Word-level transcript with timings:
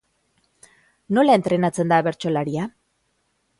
Nola 1.17 1.35
entrenatzen 1.41 1.93
da 1.93 2.01
bertsolaria? 2.09 2.67